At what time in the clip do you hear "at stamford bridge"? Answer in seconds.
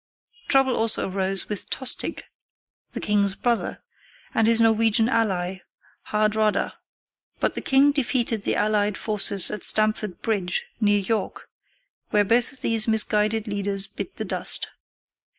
9.51-10.65